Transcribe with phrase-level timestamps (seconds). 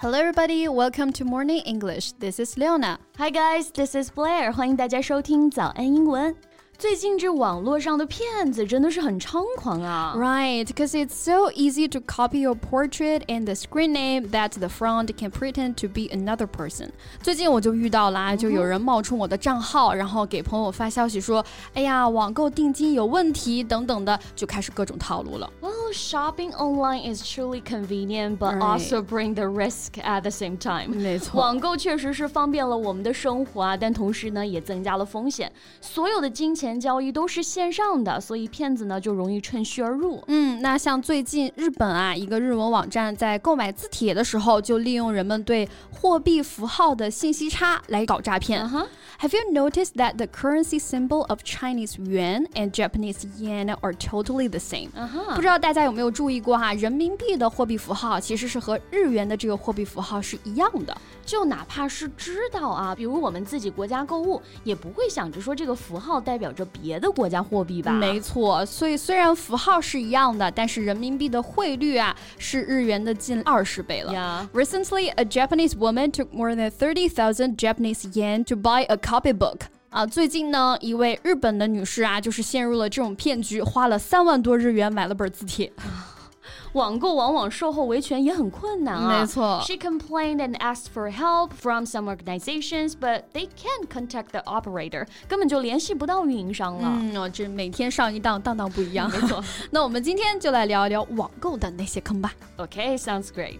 [0.00, 0.68] Hello, everybody.
[0.68, 2.12] Welcome to Morning English.
[2.18, 2.98] This is Leona.
[3.18, 3.70] Hi, guys.
[3.70, 4.52] This is Blair.
[4.52, 6.34] 欢迎大家收听早安英文。
[6.78, 10.14] 最近这网络上的骗子真的是很猖狂啊！
[10.14, 15.08] Right, because it's so easy to copy your portrait and the screen name that the front
[15.16, 16.90] can pretend to be another person.
[17.22, 25.50] 最近我就遇到了，就有人冒充我的账号，然后给朋友发消息说：“哎呀，网购定金有问题等等的，就开始各种套路了。”
[25.90, 30.90] Well, shopping online is truly convenient, but also bring the risk at the same time.
[30.94, 35.50] 没错，网购确实是方便了我们的生活啊，但同时呢，也增加了风险。
[35.80, 40.22] 所有的金钱交易都是线上的，所以骗子呢就容易趁虚而入。
[40.28, 48.64] 嗯，那像最近日本啊，一个日文网站在购买字帖的时候，就利用人们对货币符号的信息差来搞诈骗。
[49.20, 54.58] Have you noticed that the currency symbol of Chinese yuan and Japanese yen are totally the
[54.58, 55.34] same？、Uh huh.
[55.34, 60.95] 不知道大家 有没有注意过哈，人民币的货币符号其实是和日元的这个货币符号是一样的。
[61.23, 67.91] 就哪怕是知道啊，比如我们自己国家购物，也不会想着说这个符号代表着别的国家货币吧？
[67.91, 74.11] 没错，所以虽然符号是一样的，但是人民币的汇率啊是日元的近二十倍了。
[74.11, 74.47] Yeah.
[74.51, 79.67] Recently, a Japanese woman took more than thirty thousand Japanese yen to buy a copybook.
[79.91, 85.69] 啊，最近呢，一位日本的女士啊，就是陷入了这种骗局，花了三万多日元买了本字帖。
[86.71, 89.19] 网购往往售后维权也很困难啊。
[89.19, 89.61] 没错。
[89.67, 96.87] She complained and asked for help from some organizations, but they can't contact the operator，根本就联系不到运营商了。
[96.87, 99.11] 嗯，哦，这每天上一当，当当不一样。
[99.11, 99.43] 没错。
[99.71, 102.33] 那我们今天就来聊一聊网购的那些坑吧。
[102.55, 103.59] Okay, sounds great.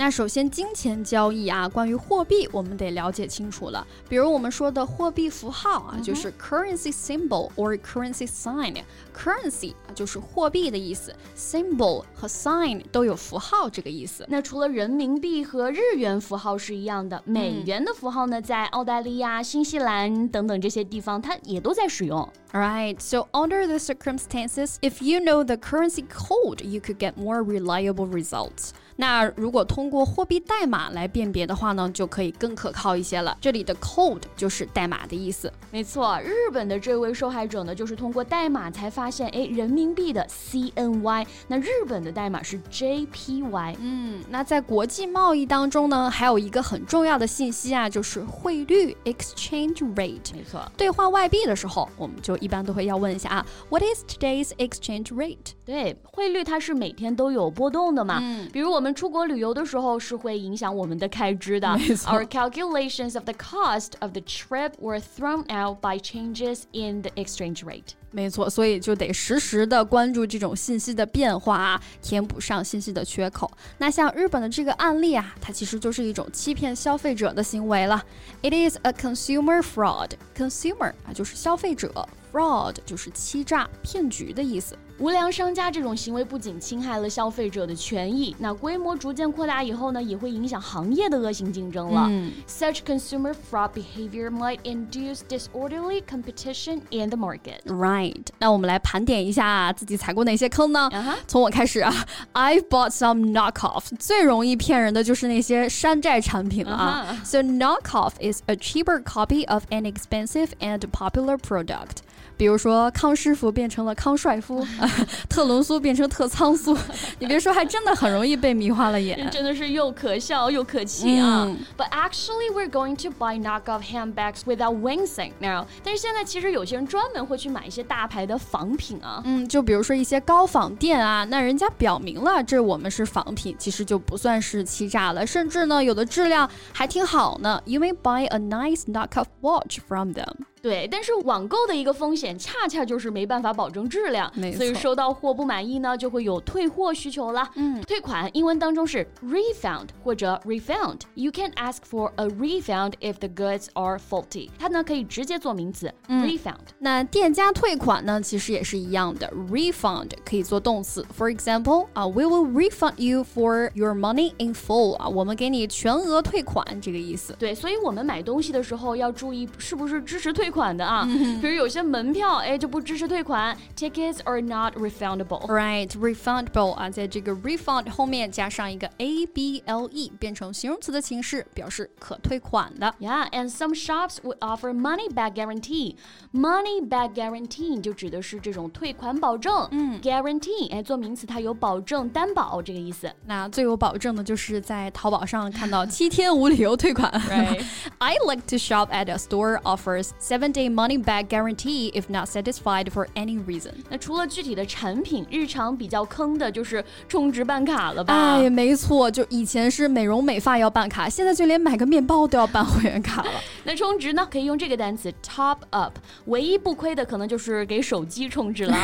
[0.00, 3.86] 那首先，金钱交易啊，关于货币，我们得了解清楚了。
[4.08, 14.24] 比如我们说的货币符号啊，就是 currency symbol or currency sign。currency 啊，就是货币的意思；symbol 和 sign 都有符号这个意思。
[14.30, 22.26] 那除了人民币和日元符号是一样的，美元的符号呢，在澳大利亚、新西兰等等这些地方，它也都在使用。
[22.52, 28.08] Alright, so under the circumstances, if you know the currency code, you could get more reliable
[28.08, 28.70] results.
[28.95, 33.37] 那如果通过货币代码来辨别的话呢，就可以更可靠一些了。
[33.41, 35.51] 这里的 code 就是代码的意思。
[35.71, 43.75] 没错，日本的这位受害者呢，就是通过代码才发现，哎，人民币的 CNY，那日本的代码是 JPY。
[43.79, 50.33] 嗯，那在国际贸易当中呢，还有一个很重要的信息啊，就是汇率 exchange rate。
[50.33, 55.53] 没错，兑换外币的时候，我们就一般都会要问一下啊，What is today's exchange rate？
[55.65, 58.19] 对，汇率它是每天都有波动的嘛。
[58.21, 58.85] 嗯，比如我们。
[58.85, 61.67] 我们出国旅游的时候是会影响我们的开支的。
[61.69, 67.63] Our calculations of the cost of the trip were thrown out by changes in the exchange
[67.63, 67.95] rate.
[68.11, 73.49] 没错，所以就得实时的关注这种信息的变化啊，填补上信息的缺口。
[73.79, 78.03] 那像日本的这个案例啊，它其实就是一种欺骗消费者的行为了。
[78.43, 80.11] It is a consumer fraud.
[80.37, 84.77] Consumer 啊，就是消费者；fraud 就是欺诈、骗局的意思。
[84.97, 92.07] 无良商家这种行为不仅侵害了消费者的权益，那规模逐渐扩大以后呢，也会影响行业的恶性竞争了。
[92.09, 97.59] 嗯、Such consumer fraud behavior might induce disorderly competition in the market.
[97.65, 98.25] Right.
[98.39, 100.89] 那我们来盘点一下自己踩过哪些坑呢？
[101.27, 101.93] 从我开始啊
[102.33, 103.87] ，I've bought some knockoff。
[103.99, 107.21] 最容易骗人的就是那些山寨产品了啊。
[107.25, 111.97] So knockoff is a cheaper copy of an expensive and popular product.
[112.37, 114.65] 比如说康师傅变成了康帅夫，
[115.29, 116.77] 特仑苏变成特仓苏，
[117.19, 121.45] 你别说，还真的很容易被迷花了眼，真的是又可笑又可气啊。
[121.77, 125.65] But actually, we're going to buy knockoff handbags without wincing now.
[125.83, 137.61] 但是现在其实有些人专门会去买一些大牌的仿品啊，嗯，就比如说一些高仿店啊，那人家表明了这我们是仿品，其实就不算是欺诈了，甚至呢有的质量还挺好呢。
[137.65, 140.33] You may buy a nice knockoff watch from them.
[140.65, 147.47] 对，但是网购的一个风险，恰恰就是没办法保证质量，所以收到货不满意呢，就会有退货需求了。
[147.53, 151.01] 嗯，退款英文当中是 refund 或者 refund。
[151.13, 154.49] You can ask for a refund if the goods are faulty。
[154.57, 156.55] 它呢可以直接做名词 refund。
[156.79, 161.05] 那店家退款呢，其实也是一样的，refund 可以做动词。
[161.15, 164.95] For example，啊，we will refund you for your money in full。
[164.95, 167.35] 啊，我们给你全额退款，这个意思。
[167.37, 170.51] 对，所以我们买东西的时候要注意是不是支持退。
[170.54, 171.04] 款的啊。
[171.40, 182.94] 比如有些门票，哎就不支持退款，tickets are not refundable。Right, refundable 啊，在这个 refund 后面加上一个 a b l e，变成形容词的形式，表示可退款的。
[183.00, 185.96] Yeah, and some shops would offer money back guarantee.
[186.32, 189.68] Money back guarantee 就指的是这种退款保证。
[189.70, 193.10] 嗯，guarantee 哎做名词，它有保证、担保这个意思。
[193.26, 197.10] 那最有保证的就是在淘宝上看到七天无理由退款。
[197.28, 197.62] Right.
[197.98, 202.28] I like to shop at a store offers seven day money back guarantee if not
[202.28, 203.72] satisfied for any reason.
[203.88, 208.14] 那除了具体的产品，日常比较坑的就是充值办卡了吧？
[208.14, 213.30] 哎，没错，就以前是美容美发要办卡，现在就连买个面包都要办会员卡了。
[213.64, 218.76] 那充值呢，可以用这个单词 top up，唯一不亏的可能就是给手机充值了。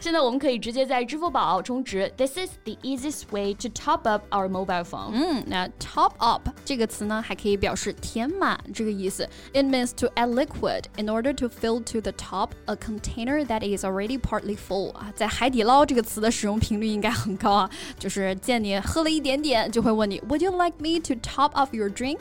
[0.00, 2.12] 现在我们可以直接在支付宝充值。
[2.16, 5.10] This is the easiest way to top up our mobile phone。
[5.12, 9.28] 嗯，那 top up 这个词呢，还可以表示填满这个意思。
[9.52, 13.84] It means to add liquid in order to fill to the top a container that is
[13.84, 15.12] already partly full 啊。
[15.14, 22.18] 在海底捞这个词的使用频率应该很高啊，就是见你喝了一点点，就会问你 Would you like me to top up your drink？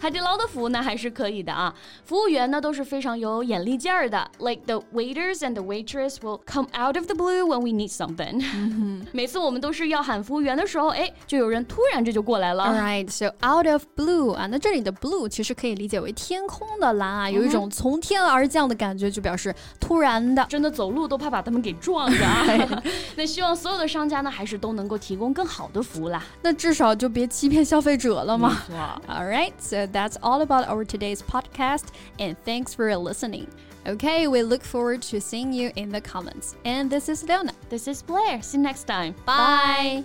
[0.00, 1.74] 海底捞的服务呢还是可以的啊，
[2.04, 4.30] 服务员呢都是非常有眼力劲儿的。
[4.38, 9.02] Like the waiters and the waitress will come out of the blue when we need something。
[9.12, 12.64] 每次我们都是要喊服务员的时候，哎，就有人突然这就过来了。
[12.64, 22.82] Alright, so out of blue 啊，那这里的 blue 其实可以理解为天空的蓝啊，有一种 从天而降的感觉，就表示突然的，真的走路都怕把他们给撞着啊。
[23.16, 26.22] 那希望所有的商家呢，还是都能够提供更好的服务啦。
[26.42, 28.62] 那至少就别欺骗消费者了嘛。
[28.68, 29.02] 没错。
[29.08, 31.86] Alright, so that's all about our today's podcast,
[32.18, 33.46] and thanks for listening.
[33.84, 36.54] Okay, we look forward to seeing you in the comments.
[36.64, 37.52] And this is Leona.
[37.68, 38.40] This is Blair.
[38.40, 39.14] See you next time.
[39.26, 40.04] Bye.